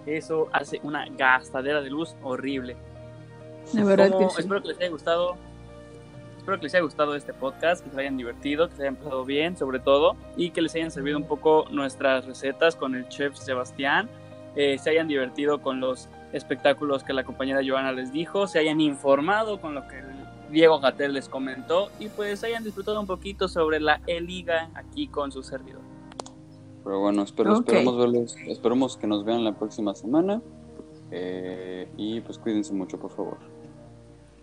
eso 0.06 0.48
hace 0.52 0.80
una 0.82 1.06
gastadera 1.08 1.80
de 1.80 1.90
luz 1.90 2.16
horrible. 2.22 2.76
Espero 3.64 4.62
que 4.62 4.68
les 4.68 4.78
haya 4.78 4.90
gustado. 4.90 5.36
Espero 6.38 6.56
que 6.56 6.62
les 6.64 6.74
haya 6.74 6.82
gustado 6.82 7.14
este 7.14 7.34
podcast, 7.34 7.84
que 7.84 7.90
se 7.90 8.00
hayan 8.00 8.16
divertido, 8.16 8.68
que 8.68 8.76
se 8.76 8.82
hayan 8.82 8.96
pasado 8.96 9.24
bien, 9.24 9.56
sobre 9.56 9.78
todo, 9.78 10.16
y 10.36 10.50
que 10.50 10.62
les 10.62 10.74
hayan 10.74 10.90
servido 10.90 11.18
un 11.18 11.24
poco 11.24 11.66
nuestras 11.70 12.24
recetas 12.24 12.76
con 12.76 12.94
el 12.94 13.08
chef 13.08 13.36
Sebastián. 13.36 14.08
Eh, 14.56 14.78
se 14.78 14.90
hayan 14.90 15.06
divertido 15.06 15.60
con 15.60 15.80
los 15.80 16.08
espectáculos 16.32 17.04
que 17.04 17.12
la 17.12 17.24
compañera 17.24 17.60
Joana 17.64 17.92
les 17.92 18.12
dijo, 18.12 18.46
se 18.46 18.58
hayan 18.58 18.80
informado 18.80 19.60
con 19.60 19.74
lo 19.74 19.86
que 19.86 20.02
Diego 20.50 20.80
Gatel 20.80 21.12
les 21.12 21.28
comentó 21.28 21.90
y 22.00 22.08
pues 22.08 22.42
hayan 22.42 22.64
disfrutado 22.64 23.00
un 23.00 23.06
poquito 23.06 23.46
sobre 23.48 23.78
la 23.78 24.00
E-Liga 24.06 24.70
aquí 24.74 25.06
con 25.06 25.30
su 25.30 25.42
servidor. 25.42 25.89
Pero 26.84 27.00
bueno, 27.00 27.22
espero, 27.22 27.54
esperamos 27.54 27.98
verlos, 27.98 28.36
esperemos 28.46 28.96
que 28.96 29.06
nos 29.06 29.24
vean 29.24 29.44
la 29.44 29.58
próxima 29.58 29.94
semana 29.94 30.40
eh, 31.10 31.88
y 31.96 32.20
pues 32.20 32.38
cuídense 32.38 32.72
mucho, 32.72 32.98
por 32.98 33.10
favor. 33.10 33.38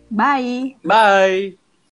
Bye. 0.10 0.78
Bye. 0.84 1.58